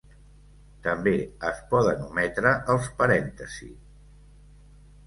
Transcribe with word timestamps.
També 0.87 1.13
es 1.49 1.61
poden 1.75 2.01
ometre 2.07 2.55
els 2.77 2.89
parèntesis. 3.03 3.79